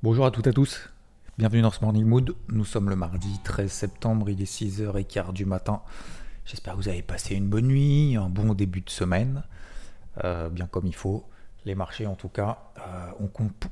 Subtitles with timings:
[0.00, 0.90] Bonjour à toutes et à tous,
[1.38, 2.36] bienvenue dans ce Morning Mood.
[2.50, 5.82] Nous sommes le mardi 13 septembre, il est 6h15 du matin.
[6.44, 9.42] J'espère que vous avez passé une bonne nuit, un bon début de semaine,
[10.22, 11.24] euh, bien comme il faut.
[11.64, 13.26] Les marchés en tout cas euh,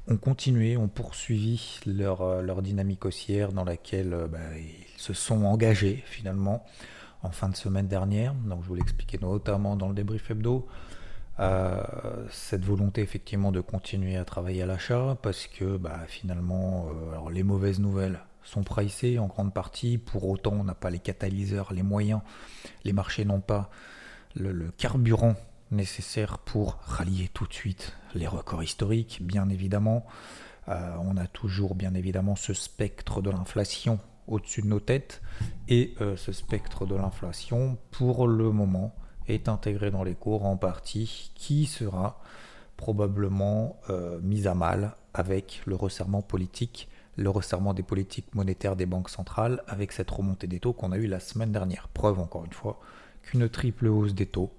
[0.08, 6.02] ont, continué, ont poursuivi leur, euh, dynamique haussière dans laquelle bah, ils se sont engagés
[6.06, 6.66] finalement
[7.22, 8.34] en fin de semaine dernière.
[8.34, 10.66] Donc je vous l'expliquais notamment dans le débrief hebdo.
[11.38, 11.82] Euh,
[12.30, 17.42] cette volonté effectivement de continuer à travailler à l'achat parce que bah, finalement euh, les
[17.42, 19.98] mauvaises nouvelles sont pricées en grande partie.
[19.98, 22.22] Pour autant on n'a pas les catalyseurs les moyens
[22.84, 23.70] les marchés n'ont pas
[24.34, 25.34] le, carburant
[25.70, 30.06] nécessaire pour rallier tout de suite les records historiques bien évidemment.
[30.68, 35.20] Euh, on a toujours bien évidemment ce spectre de l'inflation au-dessus de nos têtes
[35.68, 38.92] et ce spectre de l'inflation pour le moment
[39.28, 42.20] est intégré dans les cours en partie qui sera
[42.77, 48.86] probablement euh, mise à mal avec le resserrement politique, le resserrement des politiques monétaires des
[48.86, 51.88] banques centrales avec cette remontée des taux qu'on a eu la semaine dernière.
[51.88, 52.80] Preuve encore une fois
[53.22, 54.52] qu'une triple hausse des taux,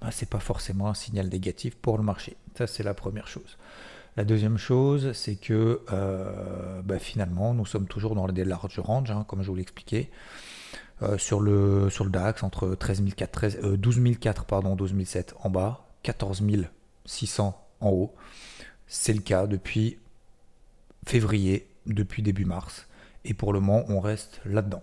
[0.00, 2.36] ben, c'est pas forcément un signal négatif pour le marché.
[2.56, 3.58] Ça c'est la première chose.
[4.16, 9.12] La deuxième chose, c'est que euh, ben, finalement, nous sommes toujours dans des larges ranges,
[9.12, 10.10] hein, comme je vous l'expliquais.
[11.02, 15.50] Euh, sur, le, DAX, entre 13 400, 13, euh, 12 400, pardon, 12 700 en
[15.50, 16.42] bas, 14
[17.04, 18.14] 600 en haut.
[18.88, 19.98] C'est le cas depuis
[21.06, 22.86] février, depuis début mars.
[23.24, 24.82] Et pour le moment, on reste là-dedans.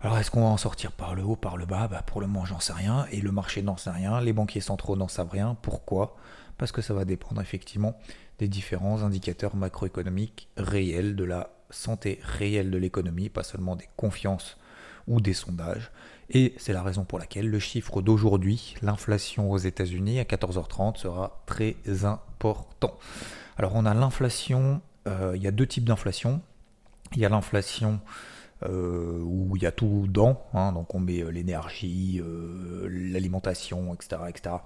[0.00, 1.88] Alors, est-ce qu'on va en sortir par le haut, par le bas?
[1.88, 3.06] Bah, Pour le moment, j'en sais rien.
[3.10, 4.20] Et le marché n'en sait rien.
[4.20, 5.56] Les banquiers centraux n'en savent rien.
[5.60, 6.16] Pourquoi?
[6.56, 7.96] Parce que ça va dépendre effectivement
[8.38, 14.58] des différents indicateurs macroéconomiques réels, de la santé réelle de l'économie, pas seulement des confiances
[15.06, 15.90] ou des sondages.
[16.30, 21.42] Et c'est la raison pour laquelle le chiffre d'aujourd'hui, l'inflation aux États-Unis à 14h30 sera
[21.46, 22.98] très important.
[23.56, 26.40] Alors on a l'inflation, euh, il y a deux types d'inflation.
[27.14, 28.00] Il y a l'inflation
[28.64, 32.20] euh, où il y a tout dans, hein, donc on met euh, l'énergie,
[32.88, 34.56] l'alimentation, etc., etc.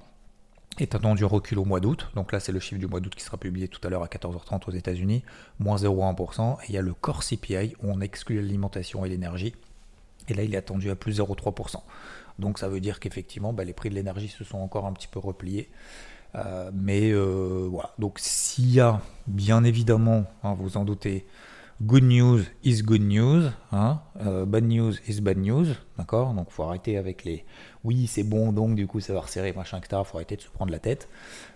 [0.78, 3.24] Est attendu recul au mois d'août, donc là c'est le chiffre du mois d'août qui
[3.24, 5.24] sera publié tout à l'heure à 14h30 aux États-Unis,
[5.58, 6.58] moins 0,1%.
[6.62, 9.54] Et il y a le core CPI où on exclut l'alimentation et l'énergie,
[10.28, 11.80] et là, il est attendu à plus 0,3%.
[12.38, 15.08] Donc ça veut dire qu'effectivement, bah, les prix de l'énergie se sont encore un petit
[15.08, 15.68] peu repliés.
[16.34, 17.92] Euh, mais euh, voilà.
[17.98, 21.26] Donc s'il y a, bien évidemment, hein, vous en doutez,
[21.80, 25.66] good news is good news, hein, euh, bad news is bad news,
[25.96, 27.44] d'accord Donc faut arrêter avec les
[27.84, 30.02] oui c'est bon donc du coup ça va resserrer machin etc.
[30.04, 31.08] Faut arrêter de se prendre la tête.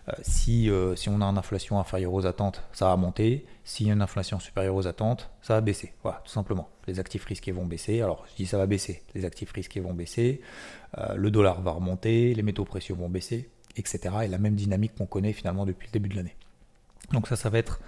[0.09, 3.47] Euh, si, euh, si on a une inflation inférieure aux attentes, ça va monter.
[3.65, 5.93] S'il y a une inflation supérieure aux attentes, ça va baisser.
[6.03, 6.69] Voilà, tout simplement.
[6.87, 8.01] Les actifs risqués vont baisser.
[8.01, 9.03] Alors, je dis ça va baisser.
[9.15, 10.41] Les actifs risqués vont baisser.
[11.15, 12.35] Le dollar va remonter.
[12.35, 14.01] Les métaux précieux vont baisser, etc.
[14.25, 16.35] Et la même dynamique qu'on connaît finalement depuis le début de l'année.
[17.13, 17.79] Donc ça, ça va être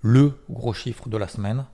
[0.00, 1.64] le gros chiffre de la semaine.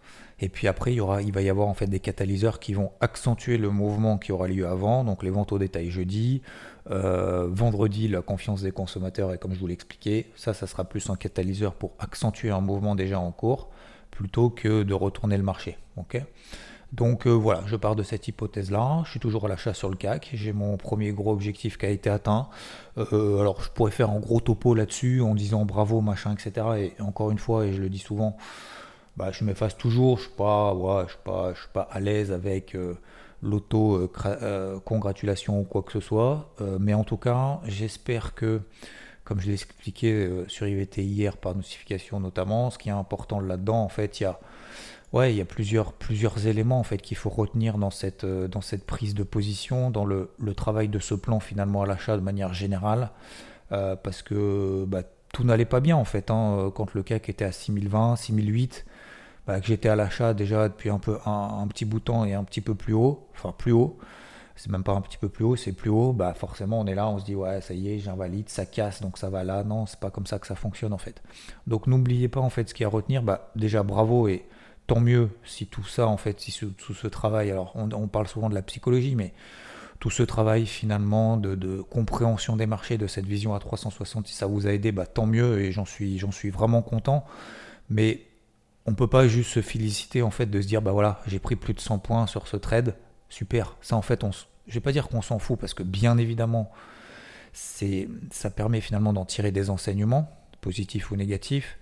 [0.40, 2.74] Et puis après, il, y aura, il va y avoir en fait des catalyseurs qui
[2.74, 5.04] vont accentuer le mouvement qui aura lieu avant.
[5.04, 6.42] Donc les ventes au détail jeudi,
[6.90, 11.08] euh, vendredi la confiance des consommateurs et comme je vous l'expliquais, ça, ça sera plus
[11.08, 13.70] un catalyseur pour accentuer un mouvement déjà en cours
[14.10, 15.76] plutôt que de retourner le marché.
[15.96, 16.22] ok?
[16.94, 19.03] Donc euh, voilà, je pars de cette hypothèse-là.
[19.05, 20.31] Je suis toujours à l'achat sur le CAC.
[20.34, 22.49] J'ai mon premier gros objectif qui a été atteint.
[22.99, 26.66] Euh, alors je pourrais faire un gros topo là-dessus en disant bravo, machin, etc.
[26.78, 28.37] Et encore une fois, et je le dis souvent,
[29.16, 30.19] bah, je m'efface toujours.
[30.19, 30.72] Je suis pas,
[31.05, 32.97] je suis pas, je suis pas à l'aise avec euh,
[33.43, 34.09] l'auto
[34.84, 36.55] congratulation ou quoi que ce soit.
[36.78, 38.62] Mais en tout cas, j'espère que,
[39.25, 43.82] comme je l'ai expliqué sur IVT hier par notification notamment, ce qui est important là-dedans,
[43.82, 44.38] en fait, il y a
[45.14, 48.49] Ouais, il y a plusieurs, plusieurs éléments en fait qu'il faut retenir dans cette, euh,
[48.49, 52.16] dans cette prise de position, dans le, le travail de ce plan finalement à l'achat
[52.16, 53.11] de manière générale,
[53.70, 55.02] euh, parce que bah,
[55.32, 56.32] tout n'allait pas bien en fait.
[56.32, 58.84] hein, quand le CAC était à 6020, 6008,
[59.46, 62.34] bah, que j'étais à l'achat déjà depuis un, peu, un petit bout de temps et
[62.34, 63.96] un petit peu plus haut, enfin plus haut,
[64.56, 66.94] c'est même pas un petit peu plus haut, c'est plus haut, bah forcément on est
[66.96, 69.62] là, on se dit ouais ça y est, j'invalide, ça casse, donc ça va là.
[69.62, 71.22] Non, c'est pas comme ça que ça fonctionne en fait.
[71.69, 74.44] Donc n'oubliez pas en fait ce qu'il y a à retenir, bah déjà bravo et
[74.86, 78.28] tant mieux si tout ça, en fait, si tout ce travail, alors on, on parle
[78.28, 79.32] souvent de la psychologie, mais
[80.04, 84.46] tout ce travail finalement de, compréhension des marchés, de cette vision à 360, si ça
[84.46, 87.25] vous a aidé, bah, tant mieux et j'en suis, j'en suis vraiment content.
[87.88, 88.20] Mais
[88.84, 91.38] on ne peut pas juste se féliciter en fait de se dire bah voilà j'ai
[91.38, 92.96] pris plus de 100 points sur ce trade,
[93.30, 93.76] super.
[93.80, 96.70] Ça en fait on, je vais pas dire qu'on s'en fout parce que bien évidemment
[97.54, 100.30] c'est, ça permet finalement d'en tirer des enseignements
[100.60, 101.78] positifs ou négatifs.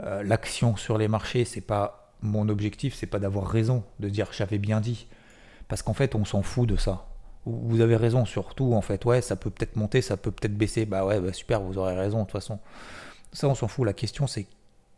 [0.00, 4.28] Euh, l'action sur les marchés c'est pas mon objectif, c'est pas d'avoir raison, de dire
[4.32, 5.06] j'avais bien dit,
[5.68, 7.08] parce qu'en fait on s'en fout de ça
[7.44, 10.86] vous avez raison, surtout en fait, ouais, ça peut peut-être monter, ça peut peut-être baisser,
[10.86, 12.60] bah ouais, bah super, vous aurez raison de toute façon.
[13.32, 13.84] Ça, on s'en fout.
[13.84, 14.46] La question, c'est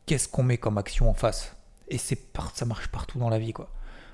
[0.07, 1.57] qu'est-ce qu'on met comme action en face?
[1.89, 2.19] Et c'est
[2.55, 3.71] ça marche partout dans la vie, quoi.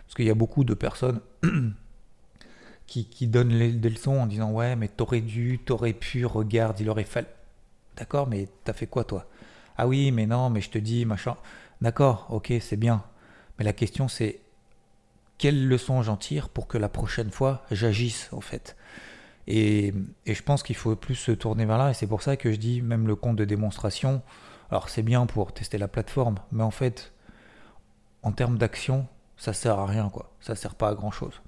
[0.06, 1.20] Parce qu'il y a beaucoup de personnes
[2.86, 7.04] qui, donnent des leçons en disant ouais, mais t'aurais dû, t'aurais pu, regarde, il aurait
[7.04, 7.28] fallu.
[7.96, 9.26] D'accord, mais t'as fait quoi toi?
[9.76, 11.36] Ah oui, mais non, mais je te dis, machin.
[11.81, 13.03] D'accord, ok, c'est bien.
[13.59, 14.41] Mais la question, c'est
[15.38, 18.77] quelle leçon j'en tire pour que la prochaine fois j'agisse en fait.
[19.47, 19.94] Et,
[20.27, 22.56] je pense qu'il faut plus se tourner vers là, et c'est pour ça que je
[22.56, 24.23] dis même le compte de démonstration,
[24.71, 27.12] alors c'est bien pour tester la plateforme, mais en fait,
[28.23, 29.06] en termes d'action,
[29.38, 31.41] ça sert à rien quoi, ça sert pas à grand chose.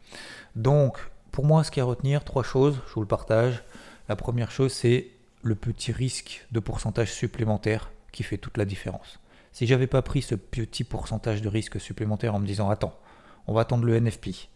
[0.57, 0.99] Donc,
[1.31, 3.63] pour moi, ce qu'il y a à retenir, trois choses, je vous le partage.
[4.09, 5.09] La première chose, c'est
[5.43, 9.21] le petit risque de pourcentage supplémentaire qui fait toute la différence.
[9.53, 12.99] Si j'avais pas pris ce petit pourcentage de risque supplémentaire en me disant attends,
[13.47, 14.49] on va attendre le NFP.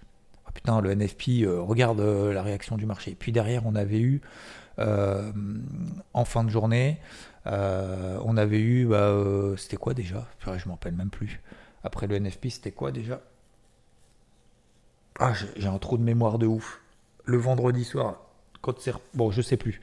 [0.46, 3.14] Ah, putain, le NFP, euh, regarde euh, la réaction du marché.
[3.19, 4.22] Puis derrière, on avait eu,
[4.78, 5.31] euh,
[6.14, 6.98] en fin de journée,
[7.44, 9.14] on avait eu, bah,
[9.56, 10.26] c'était quoi déjà?
[10.40, 11.40] Je m'en rappelle même plus.
[11.84, 13.20] Après le NFP, c'était quoi déjà?
[15.20, 16.81] Ah, j'ai un trou de mémoire de ouf.
[17.25, 18.20] Le vendredi soir,
[18.62, 18.92] quand c'est...
[19.14, 19.81] Bon, je sais plus.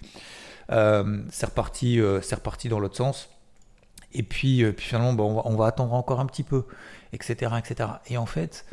[0.69, 3.29] c'est reparti, reparti dans l'autre sens.
[4.13, 6.65] Et puis, puis finalement, bon, on, va, on, va, attendre encore un petit peu,
[7.13, 7.89] etc., etc.
[8.07, 8.65] Et en fait,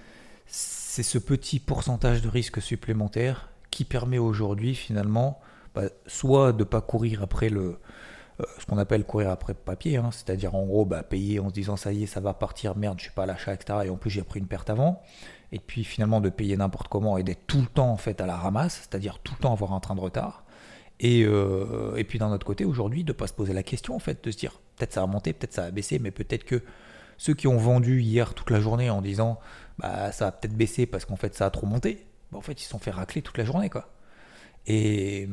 [0.46, 5.40] c'est ce petit pourcentage de risque supplémentaire qui permet aujourd'hui finalement
[5.74, 7.78] bah, soit de ne pas courir après le
[8.40, 11.54] euh, ce qu'on appelle courir après papier, hein, c'est-à-dire en gros bah, payer en se
[11.54, 13.80] disant ça y est, ça va partir, merde, je suis pas à l'achat, etc.
[13.84, 15.02] Et en plus j'ai pris une perte avant.
[15.52, 18.26] Et puis finalement de payer n'importe comment et d'être tout le temps en fait à
[18.26, 20.44] la ramasse, c'est-à-dire tout le temps avoir un train de retard.
[21.00, 23.96] Et, euh, et puis d'un autre côté, aujourd'hui, de ne pas se poser la question,
[23.96, 26.44] en fait, de se dire peut-être ça va monter, peut-être ça va baisser, mais peut-être
[26.44, 26.62] que
[27.16, 29.38] ceux qui ont vendu hier toute la journée en disant
[29.78, 32.60] bah, ça a peut-être baissé parce qu'en fait ça a trop monté, bah, en fait
[32.60, 33.88] ils se sont fait racler toute la journée quoi.
[34.66, 35.26] Et,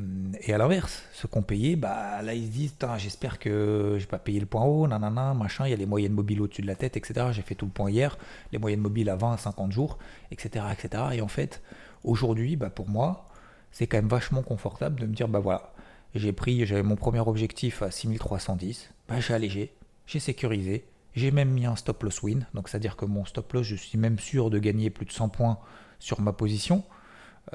[0.48, 4.20] à l'inverse, ceux qui ont payé, bah, là ils se disent j'espère que j'ai pas
[4.20, 6.76] payé le point haut, nanana, machin, il y a les moyennes mobiles au-dessus de la
[6.76, 7.28] tête, etc.
[7.32, 8.18] J'ai fait tout le point hier,
[8.52, 9.98] les moyennes mobiles à 20 à 50 jours,
[10.32, 10.66] etc.
[10.72, 11.04] etc.
[11.14, 11.62] Et en fait,
[12.04, 13.28] aujourd'hui, bah, pour moi,
[13.72, 15.74] c'est quand même vachement confortable de me dire bah voilà,
[16.16, 19.74] j'ai pris, j'avais mon premier objectif à 6310, bah, j'ai allégé,
[20.06, 20.86] j'ai sécurisé,
[21.16, 23.98] j'ai même mis un stop loss win, donc c'est-à-dire que mon stop loss, je suis
[23.98, 25.60] même sûr de gagner plus de 100 points
[26.00, 26.84] sur ma position,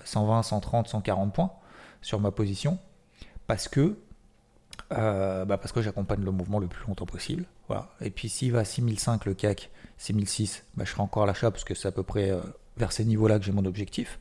[0.04, 1.52] 120, 130, 140 points
[2.00, 2.78] sur ma position,
[3.46, 3.96] parce que
[4.92, 7.44] euh, bah parce que j'accompagne le mouvement le plus longtemps possible.
[7.68, 7.88] Voilà.
[8.00, 11.50] Et puis s'il va à 6005 le CAC, 6006, bah, je serai encore à l'achat
[11.50, 12.40] parce que c'est à peu près euh,
[12.76, 14.18] vers ces niveaux-là que j'ai mon objectif.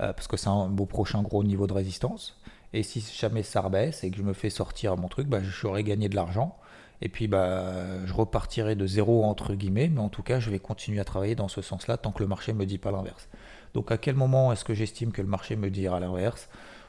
[0.00, 2.38] Euh, parce que c'est un beau prochain gros niveau de résistance.
[2.72, 5.84] Et si jamais ça rebaisse et que je me fais sortir mon truc, bah, j'aurai
[5.84, 6.58] gagné de l'argent.
[7.02, 10.58] Et puis bah, je repartirai de zéro entre guillemets, mais en tout cas je vais
[10.58, 13.28] continuer à travailler dans ce sens-là tant que le marché ne me dit pas l'inverse.
[13.74, 16.48] Donc à quel moment est-ce que j'estime que le marché me dira l'inverse?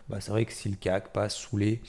[0.09, 1.81] Bah, C'est vrai que si le CAC passe sous les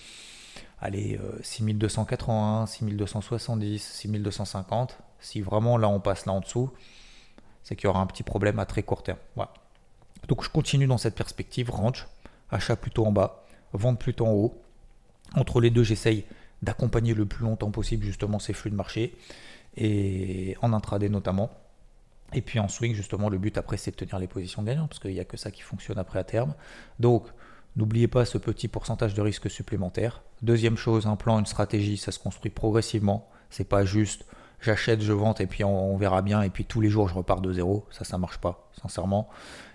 [0.80, 6.70] allez, 6281, 6270, 6250, si vraiment là on passe là en dessous,
[7.62, 9.18] c'est qu'il y aura un petit problème à très court terme.
[9.36, 9.52] Voilà.
[10.26, 12.06] Donc je continue dans cette perspective, range,
[12.50, 14.60] achat plutôt en bas, vente plutôt en haut.
[15.34, 16.24] Entre les deux, j'essaye
[16.62, 19.16] d'accompagner le plus longtemps possible justement ces flux de marché,
[19.76, 21.50] et en intraday notamment.
[22.32, 24.98] Et puis en swing, justement, le but après, c'est de tenir les positions gagnantes, parce
[24.98, 26.54] qu'il n'y a que ça qui fonctionne après à terme.
[26.98, 27.26] Donc,
[27.76, 30.22] n'oubliez pas ce petit pourcentage de risque supplémentaire.
[30.42, 33.28] Deuxième chose, un plan, une stratégie, ça se construit progressivement.
[33.50, 34.26] C'est pas juste
[34.60, 37.40] j'achète, je vente et puis on, verra bien, et puis tous les jours je repars
[37.40, 37.86] de zéro.
[37.90, 39.28] Ça, ça marche pas, sincèrement.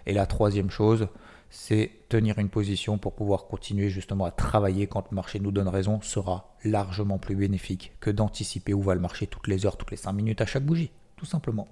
[0.05, 1.07] Et la troisième chose,
[1.49, 5.67] c'est tenir une position pour pouvoir continuer justement à travailler quand le marché nous donne
[5.67, 9.91] raison sera largement plus bénéfique que d'anticiper où va le marché toutes les heures, toutes
[9.91, 11.67] les 5 minutes à chaque bougie, tout simplement.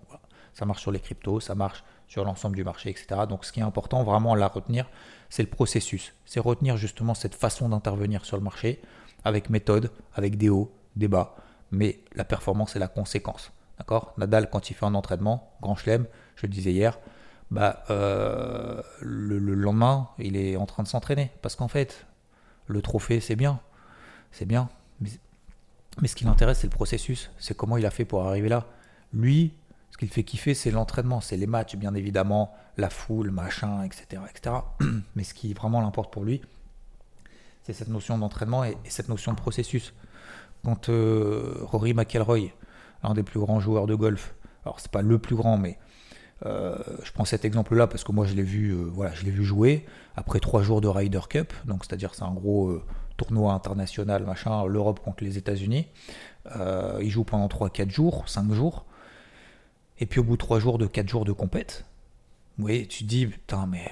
[0.54, 3.22] Ça marche sur les cryptos, ça marche sur l'ensemble du marché, etc.
[3.28, 4.90] Donc ce qui est important vraiment à la retenir,
[5.30, 6.14] c'est le processus.
[6.26, 8.82] C'est retenir justement cette façon d'intervenir sur le marché
[9.24, 11.36] avec méthode, avec des hauts, des bas,
[11.72, 13.52] mais la performance est la conséquence.
[13.78, 14.14] D'accord?
[14.18, 17.00] Nadal, quand il fait un entraînement, grand chelem, je le disais hier,
[17.52, 21.32] bah, euh, le, lendemain, il est en train de s'entraîner.
[21.42, 22.06] Parce qu'en fait,
[22.68, 23.60] le trophée, c'est bien.
[24.32, 24.70] C'est bien.
[25.02, 27.32] Mais, ce qui l'intéresse, c'est le processus.
[27.38, 28.66] C'est comment il a fait pour arriver là.
[29.14, 29.54] Lui,
[29.92, 33.84] Ce qui le fait kiffer, c'est l'entraînement, c'est les matchs, bien évidemment, la foule, machin,
[33.84, 34.22] etc.
[34.30, 34.56] etc.
[35.16, 36.42] Mais ce qui vraiment l'importe pour lui,
[37.64, 39.94] c'est cette notion d'entraînement et, cette notion de processus.
[40.64, 42.50] Quand euh, Rory McIlroy,
[43.04, 45.78] l'un des plus grands joueurs de golf, alors c'est pas le plus grand, mais
[46.46, 49.32] euh, je prends cet exemple-là parce que moi je l'ai vu, euh, voilà, je l'ai
[49.32, 52.80] vu jouer après trois jours de Ryder Cup, donc c'est-à-dire c'est un gros
[53.18, 55.88] tournoi international, machin, l'Europe contre les États-Unis.
[56.56, 58.86] il joue pendant 3-4 jours, 5 jours.
[60.00, 61.86] Et puis au bout de 3 jours de 4 jours de compète,
[62.58, 63.92] oui, tu te dis, putain, mais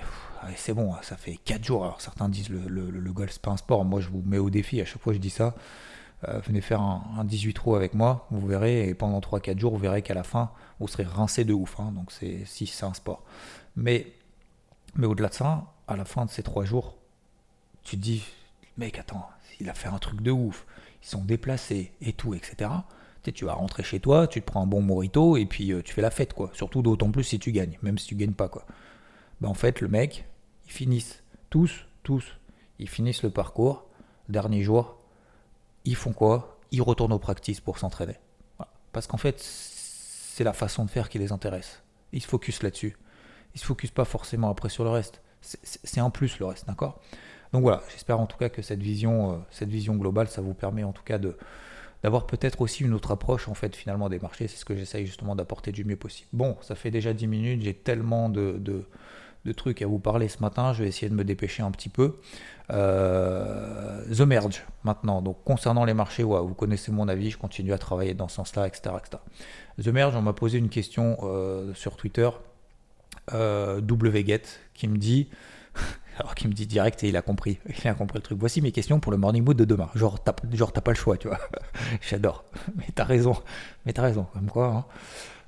[0.55, 1.83] c'est bon, ça fait 4 jours.
[1.83, 3.85] Alors certains disent le, le, le golf c'est pas un sport.
[3.85, 5.55] Moi je vous mets au défi, à chaque fois je dis ça.
[6.27, 9.79] Euh, venez faire un, 18 trous avec moi, vous verrez, et pendant 3-4 jours, vous
[9.79, 11.79] verrez qu'à la fin, vous serez rincé de ouf.
[11.79, 11.91] Hein.
[11.93, 13.23] donc c'est si c'est un sport.
[13.75, 14.07] Mais,
[14.95, 16.97] mais au-delà de ça, à la fin de ces 3 jours,
[17.83, 18.23] tu te dis,
[18.77, 20.65] mec, attends, il a fait un truc de ouf.
[21.03, 22.69] Ils sont déplacés et tout, etc.
[23.23, 25.81] Tu, tu vas rentrer chez toi, tu te prends un bon morito et puis euh,
[25.81, 26.49] tu fais la fête, quoi.
[26.53, 28.65] Surtout d'autant plus si tu gagnes, même si tu gagnes pas, quoi.
[29.39, 30.25] Ben, en fait, le mec,
[30.65, 32.37] ils finissent tous, tous,
[32.77, 33.85] ils finissent le parcours,
[34.27, 34.98] dernier jour,
[35.89, 36.59] ils font quoi?
[36.71, 38.15] Ils retournent aux practices pour s'entraîner.
[38.91, 41.81] Parce qu'en fait, c'est la façon de faire qui les intéresse.
[42.13, 42.95] Ils se focus là-dessus.
[43.55, 45.21] Ils se focus pas forcément après sur le reste.
[45.41, 46.99] C'est en plus le reste, d'accord?
[47.53, 50.53] Donc voilà, j'espère en tout cas que cette vision, euh, cette vision globale, ça vous
[50.53, 51.35] permet en tout cas de
[52.03, 54.47] d'avoir peut-être aussi une autre approche en fait finalement des marchés.
[54.47, 56.29] C'est ce que j'essaye justement d'apporter du mieux possible.
[56.31, 58.85] Bon, ça fait déjà 10 minutes, j'ai tellement de, de
[59.53, 60.73] trucs à vous parler ce matin.
[60.73, 62.19] Je vais essayer de me dépêcher un petit peu.
[62.71, 65.21] Euh, The Merge maintenant.
[65.21, 67.31] Donc concernant les marchés, vous connaissez mon avis.
[67.31, 68.95] Je continue à travailler dans ce sens-là, etc.,
[69.81, 72.29] The Merge, on m'a posé une question euh, sur Twitter.
[73.33, 74.41] Euh, WGet
[74.73, 75.29] qui me dit
[76.17, 78.59] alors qui me dit direct et il a compris il a compris le truc voici
[78.61, 81.15] mes questions pour le morning mood de demain genre t'as genre t'as pas le choix
[81.17, 81.37] tu vois
[82.01, 83.35] j'adore mais t'as raison
[83.85, 84.85] mais t'as raison comme quoi hein.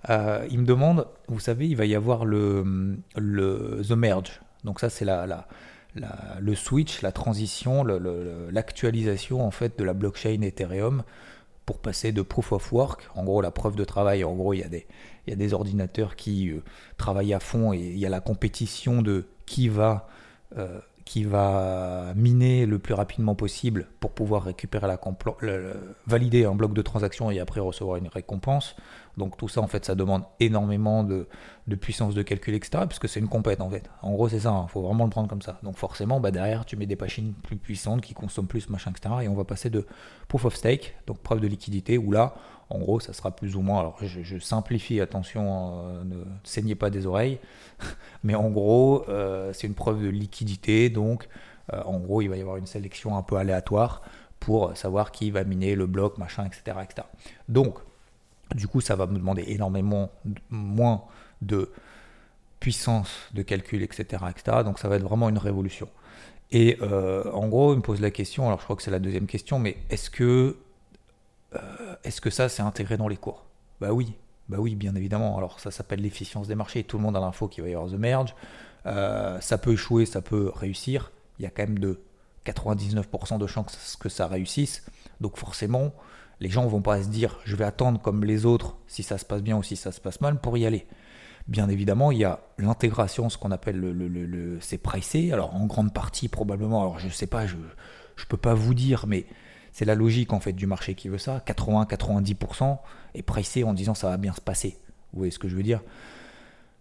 [0.10, 4.42] Euh, il me demande, vous savez, il va y avoir le, The Merge.
[4.64, 5.48] Donc ça, c'est la,
[6.40, 11.04] le switch, la transition, l'actualisation en fait de la blockchain Ethereum
[11.66, 14.60] pour passer de proof of work, en gros la preuve de travail, en gros il
[14.60, 14.88] y a des,
[15.26, 16.64] il y a des ordinateurs qui euh,
[16.98, 20.08] travaillent à fond et il y a la compétition de qui va
[20.58, 25.00] euh, qui va miner le plus rapidement possible pour pouvoir récupérer la
[26.08, 28.76] valider un bloc de transaction et après recevoir une récompense.
[29.18, 31.28] Donc tout ça en fait ça demande énormément de,
[31.80, 33.90] puissance de calcul etc puisque c'est une compète en fait.
[34.02, 34.68] En gros c'est ça, il hein.
[34.68, 35.60] faut vraiment le prendre comme ça.
[35.64, 39.16] Donc forcément bah, derrière tu mets des machines plus puissantes qui consomment plus machin etc
[39.24, 39.86] et on va passer de
[40.28, 42.36] proof of stake, donc preuve de liquidité où là
[42.72, 43.80] en gros, ça sera plus ou moins.
[43.80, 47.40] Alors, je, simplifie, attention, euh, ne saignez pas des oreilles.
[48.24, 50.90] Mais en gros, euh, c'est une preuve de liquidité.
[50.90, 51.28] Donc,
[51.74, 54.04] euh, en gros, il va y avoir une sélection un peu aléatoire
[54.40, 56.78] pour savoir qui va miner le bloc, machin, etc.
[57.50, 57.78] Donc,
[58.56, 60.10] du coup, ça va me demander énormément
[60.50, 61.04] moins
[61.42, 61.72] de
[62.60, 64.24] puissance de calcul, etc.
[64.30, 64.60] etc.
[64.64, 65.90] donc, ça va être vraiment une révolution.
[66.52, 69.26] Et en gros, il me pose la question, alors je crois que c'est la deuxième
[69.26, 70.58] question, mais est-ce que
[71.56, 73.46] euh, est-ce que ça, c'est intégré dans les cours?
[73.80, 74.14] Bah oui,
[74.50, 75.38] bah oui, bien évidemment.
[75.38, 76.84] Alors ça s'appelle l'efficience des marchés.
[76.84, 78.36] Tout le monde a l'info qu'il va y avoir The Merge.
[78.86, 81.12] Euh, ça peut échouer, ça peut réussir.
[81.40, 82.00] Il y a quand même de
[82.46, 84.86] 99% de chances que ça réussisse.
[85.20, 85.94] Donc forcément,
[86.40, 89.26] les gens vont pas se dire je vais attendre comme les autres si ça se
[89.26, 90.88] passe bien ou si ça se passe mal pour y aller.
[91.48, 95.32] Bien évidemment, il y a l'intégration, ce qu'on appelle le, c'est pricé.
[95.32, 99.06] Alors en grande partie probablement, alors je sais pas, je ne peux pas vous dire,
[99.08, 99.26] mais
[99.72, 101.42] c'est la logique en fait du marché qui veut ça.
[101.46, 102.78] 80-90%
[103.16, 104.78] est pressé en disant ça va bien se passer.
[105.14, 105.82] Vous voyez ce que je veux dire?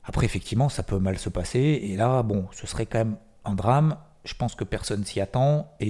[0.05, 1.81] Après, effectivement, ça peut mal se passer.
[1.83, 3.97] Et là, bon, ce serait quand même un drame.
[4.25, 5.73] Je pense que personne s'y attend.
[5.81, 5.87] Et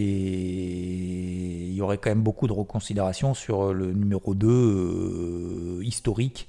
[1.69, 6.49] il y aurait quand même beaucoup de reconsidération sur le numéro 2 euh, historique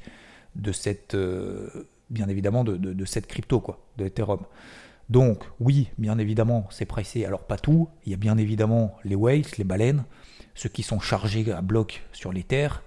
[0.55, 4.41] de cette, euh, bien évidemment, de, cette crypto, quoi, de Ethereum.
[5.09, 7.25] Donc, oui, bien évidemment, c'est pressé.
[7.25, 7.89] Alors, pas tout.
[8.05, 10.03] Il y a bien évidemment les whales, les baleines
[10.55, 12.83] ceux qui sont chargés à bloc sur les terres,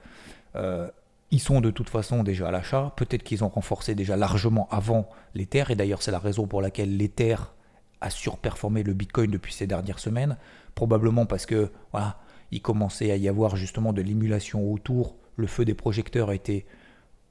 [0.57, 0.89] euh,
[1.31, 2.93] ils sont de toute façon déjà à l'achat.
[2.97, 6.63] Peut-être qu'ils ont renforcé déjà largement avant les terres, et d'ailleurs c'est la raison pour
[6.63, 7.55] laquelle les terres
[8.01, 10.37] a surperformé le Bitcoin depuis ces dernières semaines,
[10.75, 15.65] probablement parce que voilà, il commençait à y avoir justement de l'émulation autour, le feu
[15.65, 16.67] des projecteurs était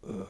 [0.09, 0.23] euh,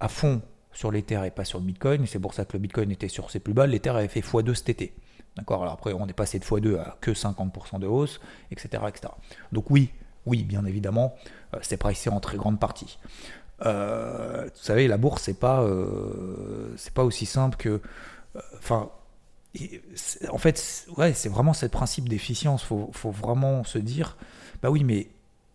[0.00, 2.90] à fond sur les et pas sur le Bitcoin, c'est pour ça que le Bitcoin
[2.90, 4.92] était sur ses plus bas, les terres avaient fait x2 cet été.
[5.36, 9.12] D'accord Alors après, on est passé de x2 à que 50% de hausse, etc., etc.
[9.52, 9.90] Donc oui,
[10.24, 11.14] oui, bien évidemment,
[11.54, 12.98] euh, c'est pricé en très grande partie.
[13.64, 17.80] Euh, vous savez, la bourse, c'est pas, euh, pas aussi simple que.
[18.58, 18.90] Enfin,
[20.30, 22.62] en fait, ouais, c'est vraiment ce principe d'efficience.
[22.62, 24.16] Faut, faut, vraiment se dire
[24.62, 25.08] bah oui, mais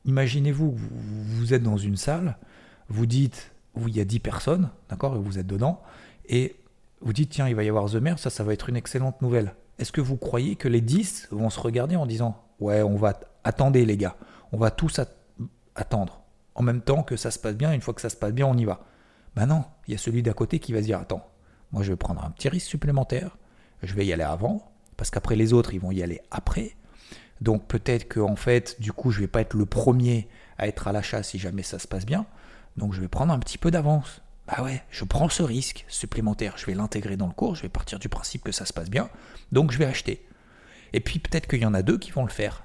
[0.05, 2.37] imaginez-vous, vous, êtes dans une salle,
[2.89, 5.81] vous dites où il y a 10 personnes, d'accord, et vous êtes dedans,
[6.27, 6.55] et
[7.01, 9.21] vous dites, tiens, il va y avoir The Mer, ça, ça va être une excellente
[9.21, 9.53] nouvelle.
[9.81, 13.19] Est-ce que vous croyez que les 10 vont se regarder en disant, ouais, on va,
[13.43, 14.15] attendre les gars,
[14.51, 15.01] on va tous
[15.75, 16.21] attendre,
[16.53, 18.45] en même temps que ça se passe bien, une fois que ça se passe bien,
[18.45, 18.81] on y va.
[19.35, 21.27] Ben non, il y a celui d'à côté qui va se dire, attends,
[21.71, 23.37] moi je vais prendre un petit risque supplémentaire,
[23.81, 26.75] je vais y aller avant, parce qu'après les autres, ils vont y aller après.
[27.39, 30.87] Donc peut-être que en fait, du coup, je vais pas être le premier à être
[30.87, 32.27] à l'achat si jamais ça se passe bien.
[32.77, 34.21] Donc je vais prendre un petit peu d'avance.
[34.47, 37.69] Bah ouais, je prends ce risque supplémentaire, je vais l'intégrer dans le cours, je vais
[37.69, 39.09] partir du principe que ça se passe bien,
[39.51, 40.25] donc je vais acheter.
[40.93, 42.63] Et puis peut-être qu'il y en a deux qui vont le faire.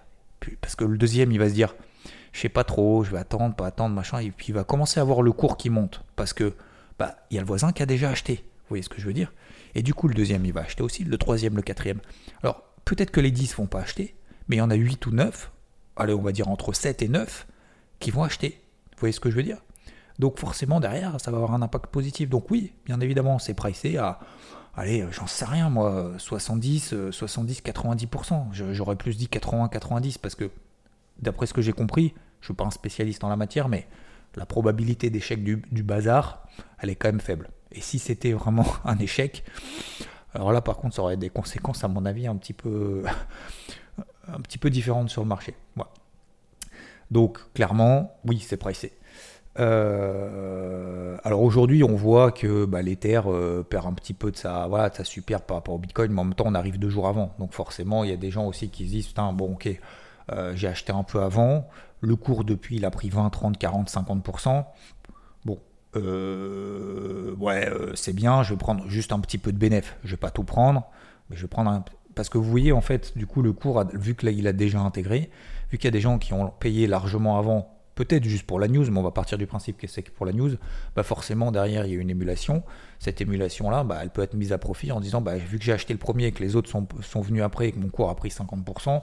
[0.60, 1.74] Parce que le deuxième, il va se dire,
[2.32, 5.00] je sais pas trop, je vais attendre, pas attendre, machin, et puis il va commencer
[5.00, 6.02] à voir le cours qui monte.
[6.16, 6.54] Parce que
[6.98, 8.36] bah il y a le voisin qui a déjà acheté.
[8.36, 9.32] Vous voyez ce que je veux dire
[9.74, 12.00] Et du coup, le deuxième, il va acheter aussi, le troisième, le quatrième.
[12.42, 14.16] Alors, peut-être que les 10 vont pas acheter,
[14.48, 15.52] mais il y en a 8 ou 9,
[15.96, 17.46] allez, on va dire entre 7 et 9,
[18.00, 18.60] qui vont acheter.
[18.92, 19.58] Vous voyez ce que je veux dire
[20.18, 22.28] Donc forcément, derrière, ça va avoir un impact positif.
[22.28, 24.18] Donc oui, bien évidemment, c'est pricé à,
[24.74, 28.72] allez, j'en sais rien, moi, 70, 70, 90%.
[28.72, 30.50] J'aurais plus dit 80, 90, parce que
[31.18, 33.86] d'après ce que j'ai compris, je ne suis pas un spécialiste en la matière, mais
[34.36, 36.46] la probabilité d'échec du, du, bazar,
[36.78, 37.48] elle est quand même faible.
[37.72, 39.44] Et si c'était vraiment un échec,
[40.34, 43.02] alors là par contre ça aurait des conséquences à mon avis un petit peu,
[44.28, 45.54] un petit peu différentes sur le marché.
[47.10, 48.92] Donc clairement, oui, c'est pricé.
[49.58, 54.66] Euh, alors aujourd'hui, on voit que bah, l'Ether euh, perd un petit peu de sa,
[54.66, 57.08] voilà, sa superbe par rapport au Bitcoin, mais en même temps, on arrive deux jours
[57.08, 57.34] avant.
[57.38, 59.68] Donc forcément, il y a des gens aussi qui se disent, putain, bon, ok,
[60.32, 61.68] euh, j'ai acheté un peu avant,
[62.00, 64.64] le cours depuis, il a pris 20, 30, 40, 50%.
[65.44, 65.58] Bon,
[67.38, 69.96] ouais, c'est bien, je vais prendre juste un petit peu de bénéf.
[70.04, 70.84] Je vais pas tout prendre,
[71.30, 71.84] mais je vais prendre un...
[72.14, 74.54] Parce que vous voyez, en fait, du coup, le cours, vu que là, il a
[74.54, 75.30] déjà intégré,
[75.70, 78.68] vu qu'il y a des gens qui ont payé largement avant peut-être juste pour la
[78.68, 80.52] news, mais on va partir du principe que c'est pour la news,
[80.94, 82.62] bah forcément derrière il y a une émulation.
[83.00, 85.72] Cette émulation-là, bah, elle peut être mise à profit en disant, bah, vu que j'ai
[85.72, 88.10] acheté le premier et que les autres sont, sont venus après et que mon cours
[88.10, 89.02] a pris 50%,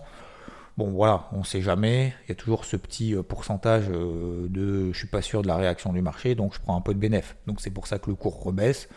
[0.77, 2.13] bon voilà, on ne sait jamais.
[2.25, 5.47] Il y a toujours ce petit euh, pourcentage euh, de je suis pas sûr de
[5.47, 7.35] la réaction du marché, donc je prends un peu de bénéfice.
[7.47, 8.88] Donc c'est pour ça que le cours rebaisse.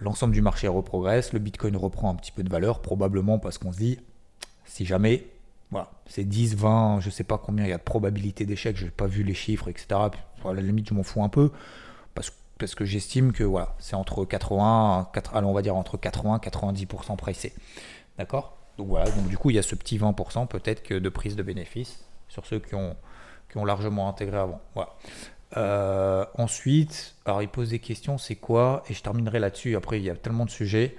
[0.00, 3.72] L'ensemble du marché reprogresse, le Bitcoin reprend un petit peu de valeur, probablement parce qu'on
[3.72, 3.98] se dit,
[4.66, 5.26] si jamais
[5.70, 8.84] voilà, c'est 10, 20, je sais pas combien il y a de probabilité d'échec, je
[8.84, 9.86] n'ai pas vu les chiffres, etc.
[9.92, 11.50] À la limite, je m'en fous un peu,
[12.14, 13.44] parce, que j'estime que
[13.78, 17.52] c'est entre 80, 4, allons, on va dire entre 80 90% pricé.
[18.16, 18.56] D'accord?
[18.78, 21.42] Donc voilà, du coup, il y a ce petit 20% peut-être que de prise de
[21.42, 22.96] bénéfice sur ceux qui ont,
[23.50, 24.60] qui ont largement intégré avant.
[24.74, 24.94] Voilà.
[25.56, 28.82] Euh, ensuite, alors il pose des questions, c'est quoi?
[28.90, 30.96] Et je terminerai là-dessus, après il y a tellement de sujets.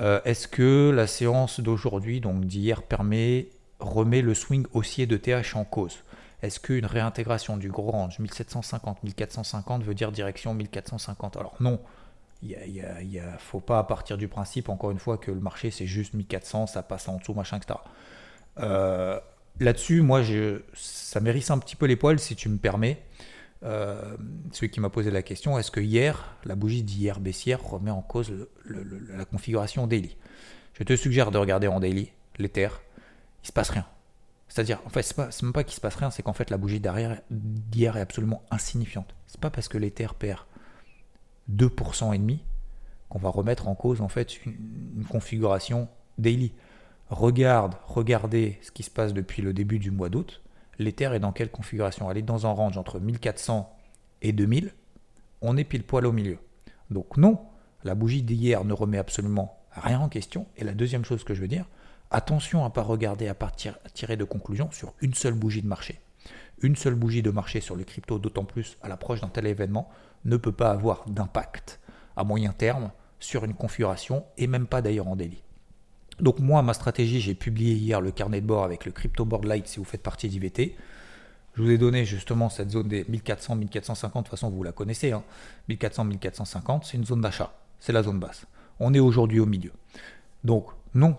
[0.00, 3.48] Euh, est-ce que la séance d'aujourd'hui, donc d'hier, permet
[3.80, 5.98] remet le swing haussier de TH en cause.
[6.42, 11.80] Est-ce qu'une réintégration du gros range 1750-1450 veut dire direction 1450 Alors non,
[12.42, 16.14] il ne faut pas partir du principe, encore une fois, que le marché c'est juste
[16.14, 17.78] 1400, ça passe en dessous, machin, etc.
[18.58, 19.18] Euh,
[19.60, 23.02] là-dessus, moi, je, ça mérite un petit peu les poils, si tu me permets.
[23.62, 24.16] Euh,
[24.52, 28.02] celui qui m'a posé la question, est-ce que hier, la bougie d'hier baissière remet en
[28.02, 28.32] cause
[28.66, 30.16] la configuration daily?
[30.74, 32.68] Je te suggère de regarder en daily, l'Ether,
[33.46, 33.86] il se passe rien.
[34.48, 36.80] C'est-à-dire, en fait, c'est, même pas qu'il se passe rien, c'est qu'en fait, la bougie
[36.80, 39.14] d'arrière d'hier est absolument insignifiante.
[39.28, 40.40] C'est pas parce que l'Ether perd
[41.52, 42.42] 2% et demi
[43.08, 46.52] qu'on va remettre en cause en fait une, configuration daily.
[47.08, 50.42] Regarde, regardez ce qui se passe depuis le début du mois d'août.
[50.80, 52.10] L'Ether est dans quelle configuration?
[52.10, 53.72] Elle est dans un range entre 1400
[54.22, 54.74] et 2000.
[55.40, 56.38] On est pile poil au milieu.
[56.90, 57.38] Donc non,
[57.84, 60.46] la bougie d'hier ne remet absolument rien en question.
[60.56, 61.68] Et la deuxième chose que je veux dire,
[62.10, 65.66] Attention à ne pas regarder à partir tirer de conclusions sur une seule bougie de
[65.66, 66.00] marché.
[66.62, 69.88] Une seule bougie de marché sur les cryptos, d'autant plus à l'approche d'un tel événement,
[70.24, 71.80] ne peut pas avoir d'impact
[72.16, 75.42] à moyen terme sur une configuration et même pas d'ailleurs en daily.
[76.20, 79.44] Donc moi, ma stratégie, j'ai publié hier le carnet de bord avec le Crypto Board
[79.44, 80.76] Light si vous faites partie d'IVT.
[81.54, 84.72] Je vous ai donné justement cette zone des 1400, 1450, de toute façon vous la
[84.72, 85.12] connaissez,
[85.68, 86.04] 1400, hein.
[86.06, 88.46] 1450, c'est une zone d'achat, c'est la zone basse.
[88.78, 89.72] On est aujourd'hui au milieu.
[90.44, 91.16] Donc non,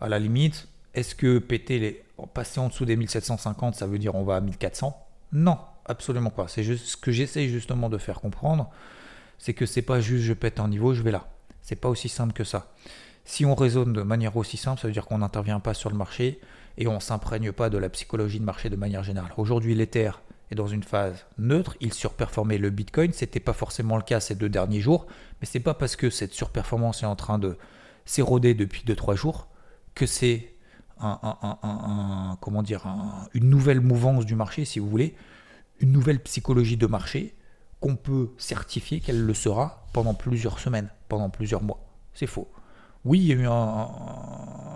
[0.00, 4.14] à la limite, est-ce que péter les, passer en dessous des 1750, ça veut dire
[4.14, 4.96] on va à 1400
[5.32, 6.48] Non, absolument pas.
[6.48, 8.70] C'est juste ce que j'essaie justement de faire comprendre,
[9.38, 11.28] c'est que c'est pas juste je pète un niveau, je vais là.
[11.62, 12.72] C'est pas aussi simple que ça.
[13.24, 15.96] Si on raisonne de manière aussi simple, ça veut dire qu'on n'intervient pas sur le
[15.96, 16.40] marché
[16.78, 19.32] et on s'imprègne pas de la psychologie de marché de manière générale.
[19.36, 20.12] Aujourd'hui, l'Ether
[20.50, 24.34] est dans une phase neutre, il surperformait le Bitcoin, c'était pas forcément le cas ces
[24.34, 25.06] deux derniers jours,
[25.40, 27.56] mais c'est pas parce que cette surperformance est en train de
[28.04, 29.46] s'éroder depuis 2-3 jours
[29.94, 30.54] que c'est
[30.98, 32.86] comment dire,
[33.32, 35.14] une nouvelle mouvance du marché, si vous voulez,
[35.80, 37.34] une nouvelle psychologie de marché,
[37.80, 41.80] qu'on peut certifier qu'elle le sera pendant plusieurs semaines, pendant plusieurs mois.
[42.12, 42.48] C'est faux.
[43.04, 43.88] Oui, il y a eu un,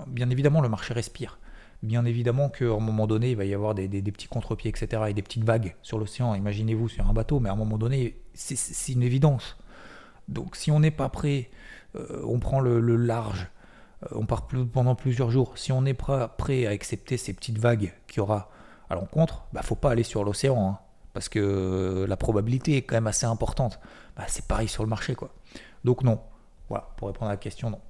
[0.07, 1.39] Bien évidemment, le marché respire.
[1.83, 5.03] Bien évidemment qu'à un moment donné, il va y avoir des, petits contre-pieds, etc.
[5.09, 6.35] et des petites vagues sur l'océan.
[6.35, 9.59] Imaginez-vous sur un bateau, mais à un moment donné, c'est une évidence.
[10.29, 11.51] Donc si on n'est pas prêt,
[11.97, 13.49] euh, on prend le, large,
[14.13, 15.57] on part pendant plusieurs jours.
[15.57, 18.51] Si on n'est pas prêt à accepter ces petites vagues qu'il y aura
[18.91, 20.69] à l'encontre, bah faut pas aller sur l'océan.
[20.69, 20.79] Hein
[21.15, 23.81] parce que la probabilité est quand même assez importante.
[24.17, 25.31] Bah, c'est pareil sur le marché, quoi.
[25.85, 26.21] Donc non.
[26.69, 27.81] Voilà, pour répondre à la question, non.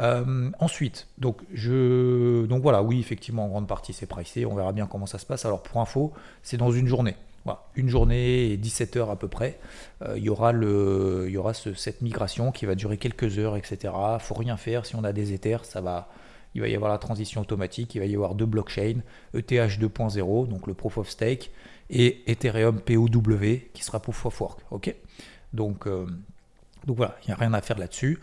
[0.00, 4.72] Euh, ensuite, donc, je, donc voilà, oui, effectivement, en grande partie c'est pricé, on verra
[4.72, 5.44] bien comment ça se passe.
[5.44, 7.16] Alors pour info, c'est dans une journée.
[7.46, 9.58] Voilà, une journée et 17 heures à peu près.
[10.02, 13.56] Euh, il y aura, le, il y aura cette migration qui va durer quelques heures,
[13.56, 13.94] etc.
[14.18, 14.84] Faut rien faire.
[14.84, 15.62] Si on a des Ethers,
[16.54, 19.00] il va y avoir la transition automatique, il va y avoir deux blockchains,
[19.32, 21.52] ETH 2.0, donc le proof of stake,
[21.88, 24.60] et Ethereum POW qui sera Proof of Work.
[24.68, 26.06] Euh,
[26.84, 28.18] donc voilà, il n'y a rien à faire là-dessus.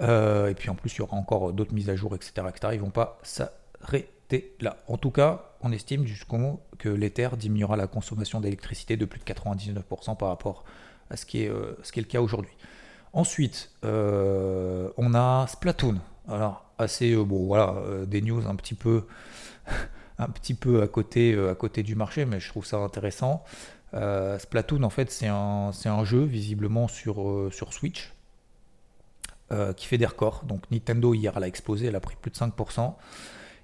[0.00, 2.32] Euh, et puis en plus, il y aura encore d'autres mises à jour, etc.
[2.48, 2.72] etc.
[2.72, 4.08] Ils ne vont pas s'arrêter
[4.60, 4.76] là.
[4.88, 9.24] En tout cas, on estime jusqu'au que l'Ether diminuera la consommation d'électricité de plus de
[9.24, 10.64] 99% par rapport
[11.10, 12.54] à ce qui est, euh, ce qui est le cas aujourd'hui.
[13.12, 15.98] Ensuite, on a Splatoon.
[16.28, 19.04] Alors, assez, bon, voilà, des news un petit peu
[20.18, 23.44] un petit peu à côté, euh, à côté du marché, mais je trouve ça intéressant.
[23.94, 28.12] Euh, Splatoon, en fait, c'est un, un, jeu visiblement sur, euh, sur Switch
[29.76, 30.44] qui fait des records.
[30.46, 32.94] Donc Nintendo, hier, elle a explosé, elle a pris plus de 5%.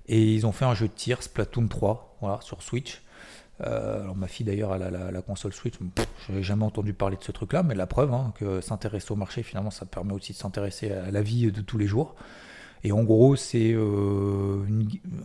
[0.08, 3.02] Et ils ont fait un jeu de tir, Splatoon 3, voilà, sur Switch.
[3.60, 5.74] alors ma fille d'ailleurs a la, console Switch,
[6.26, 9.16] je n'avais jamais entendu parler de ce truc-là, mais la preuve hein, que s'intéresser au
[9.16, 12.14] marché, finalement, ça permet aussi de s'intéresser à la vie de tous les jours.
[12.84, 14.64] Et en gros, c'est euh,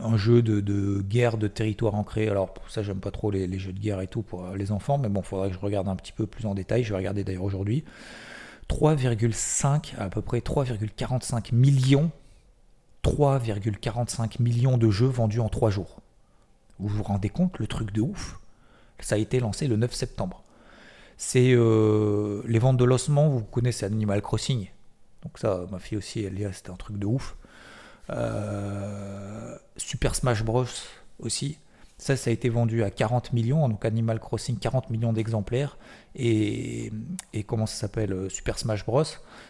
[0.01, 2.27] un jeu de, guerre de territoire ancré.
[2.27, 4.97] Alors, pour ça, j'aime pas trop les, jeux de guerre et tout pour les enfants,
[4.97, 6.83] mais bon, il faudrait que je regarde un petit peu plus en détail.
[6.83, 7.83] Je vais regarder d'ailleurs aujourd'hui.
[8.69, 12.11] 3,5, à peu près 3,45 millions,
[13.03, 15.99] 3,45 millions de jeux vendus en 3 jours.
[16.79, 18.39] Vous vous rendez compte, le truc de ouf
[18.99, 20.43] Ça a été lancé le 9 septembre.
[21.17, 24.69] C'est euh, les ventes de lancement, vous connaissez Animal Crossing.
[25.23, 27.35] Donc ça, ma fille aussi, elle dit, c'était un truc de ouf.
[28.09, 30.65] Euh, Super Smash Bros
[31.19, 31.57] aussi.
[31.97, 35.77] Ça, ça a été vendu à 40 millions, donc Animal Crossing 40 millions d'exemplaires.
[36.15, 36.91] Et,
[37.47, 39.03] comment ça s'appelle euh, Super Smash Bros,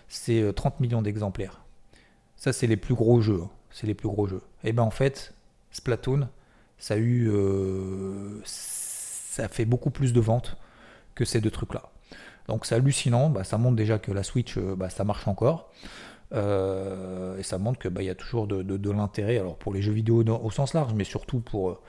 [0.08, 1.62] c'est 30 euh, millions d'exemplaires.
[2.44, 3.40] Ça, c'est les plus gros jeux.
[3.42, 3.50] Hein.
[3.72, 4.42] C'est les plus gros jeux.
[4.66, 5.34] Et ben en fait,
[5.72, 6.28] Splatoon,
[6.78, 7.32] ça a eu.
[8.44, 10.58] ça fait beaucoup plus de ventes
[11.16, 11.84] que ces deux trucs-là.
[12.50, 13.30] Donc c'est hallucinant.
[13.30, 15.72] Bah, ça montre déjà que la Switch, bah, ça marche encore.
[16.34, 19.94] Euh, et ça montre qu'il bah, y a toujours de, l'intérêt, alors pour les jeux
[19.94, 21.80] vidéo au sens large, mais surtout pour, euh,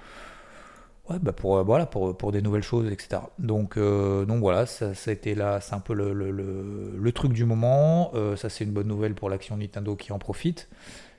[1.08, 3.22] ouais, bah pour, euh, voilà, pour, pour des nouvelles choses, etc.
[3.38, 7.44] Donc, donc voilà, ça, a été là, c'est un peu le, le, le, truc du
[7.44, 8.12] moment.
[8.36, 10.68] ça, c'est une bonne nouvelle pour l'action Nintendo qui en profite.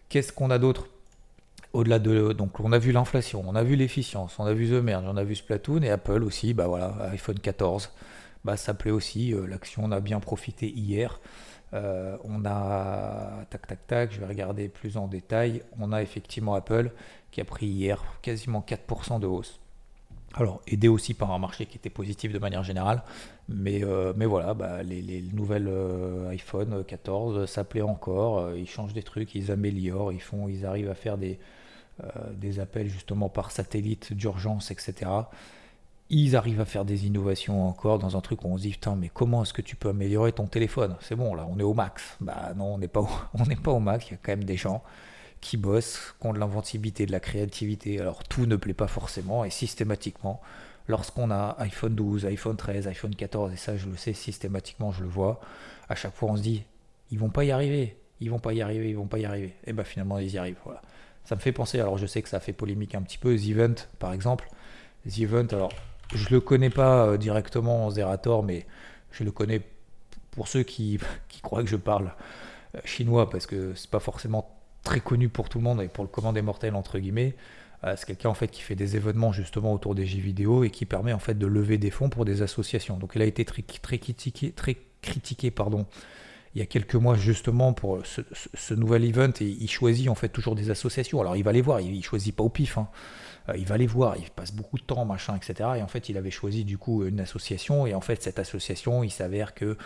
[0.10, 0.88] Qu'est-ce qu'on a d'autre?
[1.74, 4.82] Au-delà de donc on a vu l'inflation, on a vu l'efficience, on a vu The
[4.82, 7.91] Merge, on a vu Splatoon et Apple aussi, bah voilà, iPhone 14,
[8.45, 11.19] bah ça plaît aussi, l'action on a bien profité hier.
[11.76, 16.56] Euh, on a, tac tac tac, je vais regarder plus en détail, on a effectivement
[16.56, 16.91] Apple
[17.32, 19.60] qui a pris hier quasiment 4% de hausse.
[20.38, 23.04] Alors, aidé aussi par un marché qui était positif de manière générale,
[23.48, 29.34] mais, euh, voilà, bah, les, nouvelles euh, iPhone 14 s'appelaient encore, ils changent des trucs,
[29.34, 31.39] ils améliorent, ils, font, ils arrivent à faire des,
[32.60, 35.10] appels justement par satellite d'urgence, etc
[36.10, 38.95] ils arrivent à faire des innovations encore dans un truc où on se dit putain
[38.95, 40.95] mais comment est-ce que tu peux améliorer ton téléphone?
[41.02, 42.17] C'est bon là on est au max.
[42.21, 43.02] Bah non on n'est pas
[43.34, 44.84] on n'est pas au max, il y a quand même des gens
[45.45, 47.99] qui bossent, qui ont de l'inventivité, de la créativité.
[48.01, 50.41] Alors tout ne plaît pas forcément et systématiquement
[50.88, 55.03] lorsqu'on a iPhone 12, iPhone 13, iPhone 14 et ça je le sais systématiquement je
[55.03, 55.39] le vois,
[55.88, 56.63] à chaque fois on se dit
[57.12, 59.53] ils vont pas y arriver, ils vont pas y arriver, ils vont pas y arriver.
[59.65, 60.81] Et bah finalement ils y arrivent voilà.
[61.25, 63.49] Ça me fait penser, alors je sais que ça fait polémique un petit peu, The
[63.49, 64.49] Event par exemple.
[65.08, 65.73] The Event, alors
[66.15, 68.65] je le connais pas euh, directement en Zerator, mais
[69.12, 69.62] je le connais
[70.31, 70.99] pour ceux qui,
[71.43, 72.13] croient que je parle
[72.73, 74.54] euh, chinois, parce que c'est pas forcément
[74.86, 77.36] très connu pour tout le monde et pour le commun des mortels entre guillemets.
[77.84, 80.69] Euh, c'est quelqu'un en fait qui fait des événements justement autour des jeux vidéo et
[80.69, 82.98] qui permet en fait de lever des fonds pour des associations.
[82.98, 85.86] Donc il a été très, très critiqué, très critiqué pardon,
[86.55, 90.29] il y a quelques mois justement pour ce, nouvel event et il choisit en fait
[90.29, 91.19] toujours des associations.
[91.19, 92.77] Alors il va les voir, il, choisit pas au pif.
[92.77, 92.87] Hein.
[93.49, 95.69] Euh, il va les voir, il passe beaucoup de temps, machin, etc.
[95.77, 97.85] Et en fait, il avait choisi du coup une association.
[97.85, 99.77] Et en fait, cette association, il s'avère que,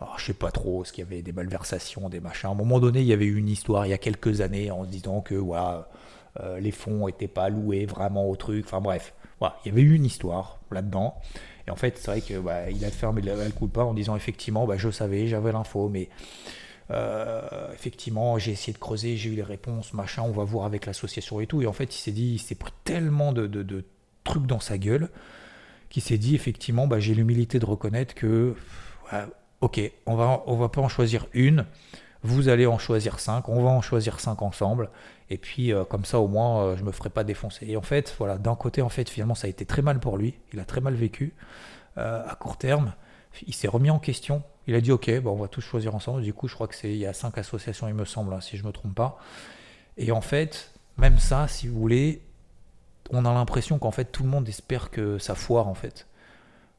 [0.00, 2.48] alors, je sais pas trop, ce qu'il y avait des malversations, des machins.
[2.48, 4.70] À un moment donné, il y avait eu une histoire il y a quelques années
[4.70, 8.64] en se disant que euh, les fonds n'étaient pas loués vraiment au truc.
[8.64, 9.12] Enfin bref,
[9.64, 11.16] il y avait eu une histoire là-dedans.
[11.66, 14.16] Et en fait, c'est vrai qu'il bah, a fermé le coup de pas en disant
[14.16, 16.08] effectivement, bah, je savais, j'avais l'info, mais
[16.90, 20.86] euh, effectivement, j'ai essayé de creuser, j'ai eu les réponses, machin, on va voir avec
[20.86, 21.62] l'association et tout.
[21.62, 23.84] Et en fait, il s'est dit, il s'est pris tellement de,
[24.24, 25.08] trucs dans sa gueule
[25.90, 28.54] qu'il s'est dit effectivement, bah, j'ai l'humilité de reconnaître que,
[29.60, 31.66] ok, on va, on va pas en choisir une,
[32.22, 34.90] vous allez en choisir cinq, on va en choisir cinq ensemble.
[35.30, 37.66] Et puis euh, comme ça au moins euh, je me ferai pas défoncer.
[37.68, 40.16] Et en fait voilà d'un côté en fait finalement ça a été très mal pour
[40.16, 41.34] lui, il a très mal vécu
[41.96, 42.94] à court terme.
[43.46, 46.22] Il s'est remis en question, il a dit ok, bon, on va tous choisir ensemble.
[46.22, 48.40] Du coup, je crois que c'est il y a cinq associations, il me semble, hein,
[48.40, 49.18] si je me trompe pas.
[49.96, 52.22] Et en fait, même ça, si vous voulez,
[53.10, 56.06] on a l'impression qu'en fait tout le monde espère que ça foire en fait.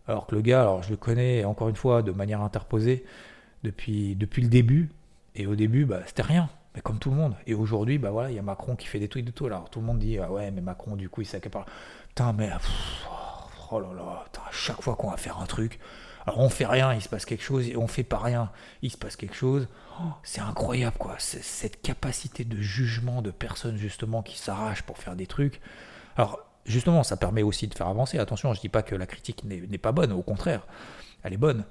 [0.08, 3.06] Alors que le gars, alors je le connais encore une fois de manière interposée
[3.64, 4.90] depuis, depuis le début.
[5.36, 7.36] Et au début, bah, c'était rien, mais comme tout le monde.
[7.48, 9.46] Et aujourd'hui, bah voilà, il y a Macron qui fait des tweets de tout.
[9.46, 11.66] Alors tout le monde dit ah ouais, mais Macron, du coup, il s'accapare.
[12.10, 12.50] Putain, mais
[13.72, 15.80] oh là là, à chaque fois qu'on va faire un truc,
[16.26, 18.92] alors on fait rien, il se passe quelque chose, et on fait pas rien, il
[18.92, 19.68] se passe quelque chose.
[20.00, 25.16] Oh, c'est incroyable quoi, cette capacité de jugement de personnes justement qui s'arrachent pour faire
[25.16, 25.60] des trucs.
[26.16, 28.20] Alors justement, ça permet aussi de faire avancer.
[28.20, 30.66] Attention, je dis pas que la critique n'est pas bonne, au contraire,
[31.24, 31.66] elle est bonne.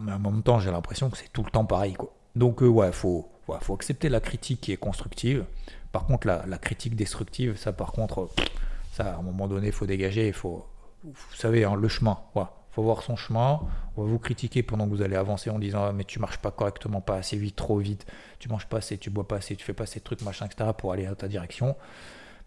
[0.00, 2.12] Mais en même temps, j'ai l'impression que c'est tout le temps pareil quoi.
[2.36, 3.28] Donc euh, ouais, faut,
[3.60, 5.44] faut accepter la critique qui est constructive.
[5.92, 8.28] Par contre, la, critique destructive, ça par contre,
[8.92, 10.66] ça à un moment donné, il faut dégager, il faut,
[11.02, 12.18] vous savez, hein, le chemin.
[12.34, 13.60] Voilà faut voir son chemin.
[13.96, 16.38] On va vous critiquer pendant que vous allez avancer en disant ah, mais tu marches
[16.38, 18.06] pas correctement, pas assez vite, trop vite,
[18.38, 20.70] tu manges pas assez, tu bois pas assez, tu fais pas ces trucs, machin, etc.
[20.76, 21.76] pour aller à ta direction.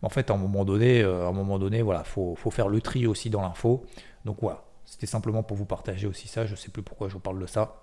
[0.01, 2.51] Mais en fait, à un moment donné, euh, à un moment donné, voilà, faut, faut
[2.51, 3.85] faire le tri aussi dans l'info.
[4.25, 6.45] Donc voilà, c'était simplement pour vous partager aussi ça.
[6.45, 7.81] Je sais plus pourquoi je vous parle de ça.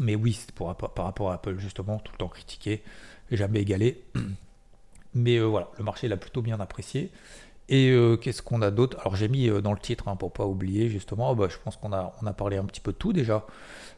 [0.00, 2.82] Mais oui, pour, par rapport à Apple, justement, tout le temps critiqué,
[3.30, 4.02] jamais égalé.
[5.14, 7.10] Mais euh, voilà, le marché l'a plutôt bien apprécié.
[7.68, 8.98] Et euh, qu'est-ce qu'on a d'autre?
[9.00, 11.58] Alors j'ai mis euh, dans le titre, hein, pour pas oublier justement, oh, bah, je
[11.62, 13.44] pense qu'on a, on a parlé un petit peu de tout déjà.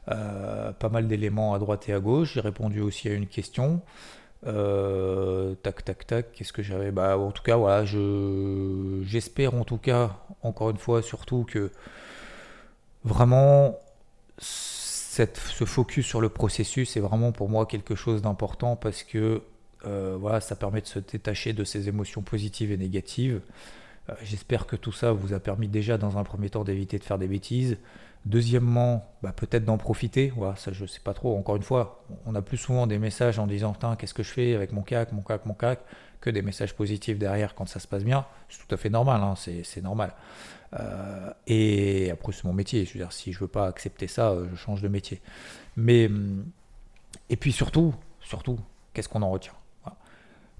[0.06, 2.34] Pas mal d'éléments à droite et à gauche.
[2.34, 3.80] J'ai répondu aussi à une question.
[4.42, 6.32] tac, tac, tac.
[6.32, 6.90] Qu'est-ce que j'avais?
[6.90, 7.84] Bah, en tout cas, voilà.
[7.86, 11.70] Je, j'espère en tout cas, encore une fois, surtout que
[13.04, 13.78] vraiment
[14.38, 19.42] ce focus sur le processus est vraiment pour moi quelque chose d'important parce que
[19.86, 23.40] euh, voilà, ça permet de se détacher de ces émotions positives et négatives.
[24.08, 27.04] Euh, j'espère que tout ça vous a permis déjà dans un premier temps d'éviter de
[27.04, 27.78] faire des bêtises.
[28.26, 30.32] Deuxièmement, bah, peut-être d'en profiter.
[30.56, 31.36] Ça je sais pas trop.
[31.36, 34.54] Encore une fois, on a plus souvent des messages en disant qu'est-ce que je fais
[34.54, 35.80] avec mon CAC, mon CAC, mon CAC,
[36.20, 38.24] que des messages positifs derrière quand ça se passe bien.
[38.48, 40.14] C'est tout à fait normal, hein, c'est normal.
[40.72, 42.86] Euh, et après, c'est mon métier.
[42.86, 45.20] Je veux dire, si je veux pas accepter ça, je change de métier.
[45.76, 46.46] Mais hum,
[47.30, 48.58] et puis surtout, surtout,
[48.92, 49.54] qu'est-ce qu'on en retient?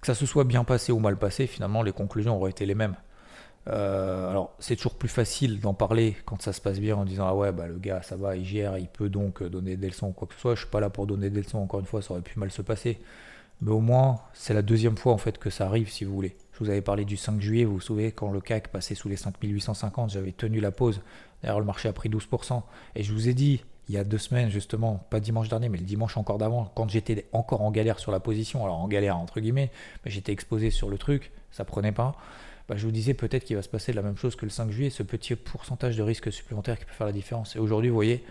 [0.01, 2.75] Que ça se soit bien passé ou mal passé, finalement, les conclusions auraient été les
[2.75, 2.97] mêmes.
[3.69, 7.27] Euh, alors, c'est toujours plus facile d'en parler quand ça se passe bien en disant
[7.27, 10.09] Ah ouais, bah, le gars, ça va, il gère, il peut donc donner des leçons
[10.09, 10.55] ou quoi que ce soit.
[10.55, 12.51] Je suis pas là pour donner des leçons, encore une fois, ça aurait pu mal
[12.51, 12.99] se passer.
[13.61, 16.37] Mais au moins, c'est la deuxième fois en fait que ça arrive, si vous voulez.
[16.53, 19.09] Je vous avais parlé du 5 juillet, vous vous souvenez, quand le CAC passait sous
[19.09, 21.01] les 5850, j'avais tenu la pause.
[21.43, 22.63] D'ailleurs, le marché a pris 12%.
[22.95, 25.79] Et je vous ai dit, il y a deux semaines, justement, pas dimanche dernier, mais
[25.79, 29.19] le dimanche encore d'avant, quand j'étais encore en galère sur la position, alors en galère
[29.19, 29.71] entre guillemets,
[30.05, 32.17] mais j'étais exposé sur le truc, ça prenait pas.
[32.69, 34.71] Bah, je vous disais peut-être qu'il va se passer la même chose que le 5
[34.71, 37.57] juillet, ce petit pourcentage de risque supplémentaire qui peut faire la différence.
[37.57, 38.25] Et aujourd'hui, vous voyez,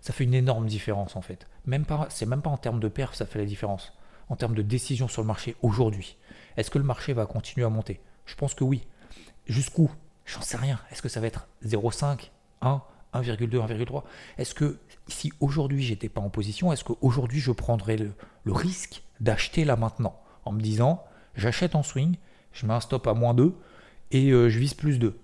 [0.00, 1.46] ça fait une énorme différence en fait.
[1.66, 3.92] Même pas, c'est même pas en termes de perf, ça fait la différence.
[4.28, 6.16] En termes de décision sur le marché aujourd'hui.
[6.56, 8.00] Est-ce que le marché va continuer à monter?
[8.26, 8.86] Je pense que oui.
[9.46, 9.90] Jusqu'où?
[10.24, 10.78] J'en sais rien.
[10.92, 12.82] Est-ce que ça va être 0,5, 1,
[13.14, 14.04] 1,2, 1,3
[14.38, 18.12] Est-ce que si aujourd'hui j'étais pas en position, est-ce qu'aujourd'hui je prendrais le,
[18.46, 22.16] risque d'acheter là maintenant en me disant j'achète en swing,
[22.52, 23.54] je mets un stop à moins 2
[24.10, 25.16] et euh, je vise plus 2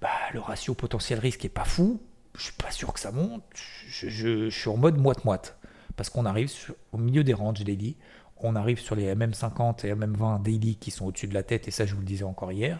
[0.00, 2.00] bah, Le ratio potentiel risque est pas fou,
[2.36, 5.56] je suis pas sûr que ça monte, je, suis en mode moite-moite
[5.96, 6.50] parce qu'on arrive
[6.92, 7.96] au milieu des ranges daily,
[8.38, 11.70] on arrive sur les MM50 et MM20 daily qui sont au-dessus de la tête et
[11.70, 12.78] ça je vous le disais encore hier.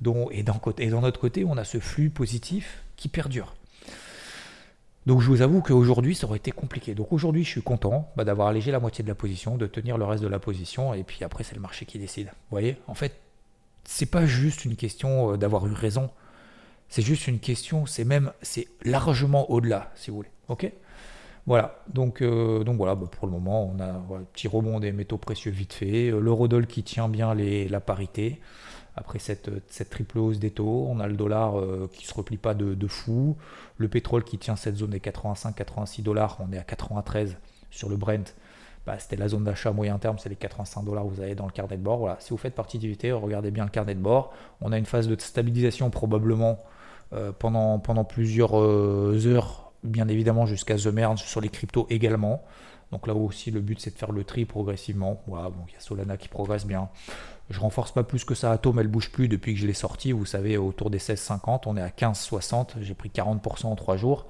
[0.00, 3.54] Donc, et, d'un et d'un autre côté, on a ce flux positif qui perdure.
[5.06, 6.94] Donc je vous avoue qu'aujourd'hui, ça aurait été compliqué.
[6.94, 9.96] Donc aujourd'hui, je suis content bah, d'avoir allégé la moitié de la position, de tenir
[9.98, 12.26] le reste de la position, et puis après, c'est le marché qui décide.
[12.26, 12.76] Vous voyez?
[12.86, 13.18] En fait,
[13.84, 16.10] c'est pas juste une question euh, d'avoir eu raison.
[16.88, 20.30] C'est juste une question, c'est même, c'est largement au-delà, si vous voulez.
[20.48, 20.72] Ok?
[21.46, 21.82] Voilà.
[21.92, 25.18] Donc, euh, donc voilà, bah, pour le moment, on a un petit rebond des métaux
[25.18, 26.10] précieux vite fait.
[26.10, 28.40] Euh, L'eurodoll qui tient bien la parité.
[28.96, 29.50] Après cette,
[29.90, 33.36] triple hausse des taux, on a le dollar euh, qui se replie pas de, fou,
[33.78, 37.36] le pétrole qui tient cette zone des 85-86 dollars, on est à 93
[37.70, 38.34] sur le Brent.
[38.90, 41.46] Bah, c'était la zone d'achat moyen terme, c'est les 85 dollars que vous avez dans
[41.46, 41.98] le carnet de bord.
[41.98, 44.32] Voilà, si vous faites partie d'IVT, regardez bien le carnet de bord.
[44.60, 46.58] On a une phase de stabilisation probablement
[47.12, 52.42] euh, pendant, plusieurs euh, heures, bien évidemment jusqu'à The Merge sur les cryptos également.
[52.90, 55.22] Donc là aussi, le but c'est de faire le tri progressivement.
[55.28, 56.88] Voilà, il y a Solana qui progresse bien.
[57.48, 58.50] Je renforce pas plus que ça.
[58.50, 60.10] Atom, elle bouge plus depuis que je l'ai sorti.
[60.10, 62.80] Vous savez, autour des 16,50, on est à 15,60.
[62.80, 64.26] J'ai pris 40% en 3 jours.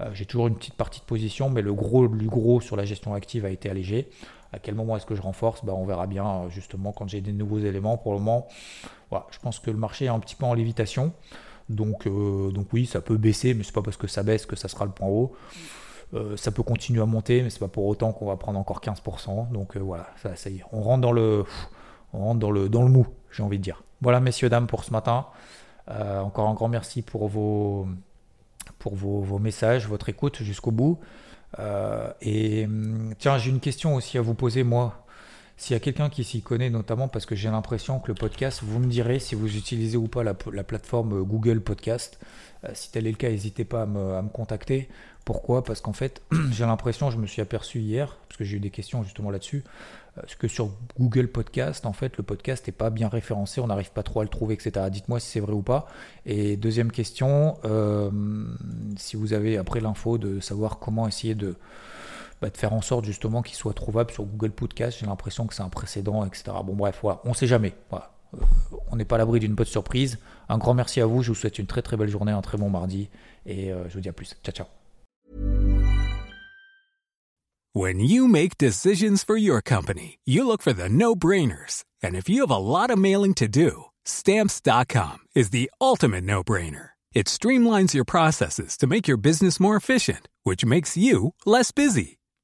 [0.00, 3.14] Euh, j'ai toujours une petite partie de position, mais le gros, gros sur la gestion
[3.14, 4.08] active a été allégé.
[4.52, 5.64] À quel moment est-ce que je renforce?
[5.64, 7.96] Bah, On verra bien euh, justement quand j'ai des nouveaux éléments.
[7.96, 8.46] Pour le moment,
[9.30, 11.12] je pense que le marché est un petit peu en lévitation.
[11.68, 14.56] Donc, euh, donc oui, ça peut baisser, mais c'est pas parce que ça baisse que
[14.56, 15.34] ça sera le point haut.
[16.36, 19.50] ça peut continuer à monter, mais c'est pas pour autant qu'on va prendre encore 15%.
[19.50, 21.44] Donc voilà, ça, ça y est, on rentre dans le,
[22.12, 23.82] on rentre dans le, dans le mou, j'ai envie de dire.
[24.02, 25.26] Voilà, messieurs, dames, pour ce matin.
[25.88, 27.88] encore un grand merci pour vos,
[28.78, 30.98] pour vos, messages, votre écoute jusqu'au bout.
[31.58, 35.05] Euh, et hum, tiens, j'ai une question aussi à vous poser, moi.
[35.58, 38.60] S'il y a quelqu'un qui s'y connaît, notamment parce que j'ai l'impression que le podcast,
[38.62, 42.18] vous me direz si vous utilisez ou pas la, plateforme Google Podcast.
[42.64, 44.88] Euh, si tel est le cas, n'hésitez pas à me, contacter.
[45.24, 45.64] Pourquoi?
[45.64, 46.20] Parce qu'en fait,
[46.52, 49.64] j'ai l'impression, je me suis aperçu hier, parce que j'ai eu des questions justement là-dessus,
[50.18, 50.68] euh, que sur
[51.00, 54.24] Google Podcast, en fait, le podcast n'est pas bien référencé, on n'arrive pas trop à
[54.24, 54.86] le trouver, etc.
[54.90, 55.88] Dites-moi si c'est vrai ou pas.
[56.26, 58.10] Et deuxième question, euh,
[58.98, 61.56] si vous avez après l'info de savoir comment essayer de,
[62.40, 65.54] bah, de faire en sorte justement qu'il soit trouvable sur Google Podcast, j'ai l'impression que
[65.54, 66.44] c'est un précédent, etc.
[66.64, 67.74] Bon bref, on ne sait jamais.
[67.92, 67.98] Euh,
[68.90, 70.18] on n'est pas à l'abri d'une bonne surprise.
[70.48, 72.58] Un grand merci à vous, je vous souhaite une très très belle journée, un très
[72.58, 73.08] bon mardi,
[73.46, 74.36] et je vous dis à plus.
[74.44, 74.66] Ciao ciao.
[77.72, 81.84] When you make decisions for your company, you look for the no-brainers.
[82.02, 86.90] And if you have a lot of mailing to do, stamps.com is the ultimate no-brainer.
[87.16, 92.18] It streamlines your processes to make your business more efficient, which makes you less busy.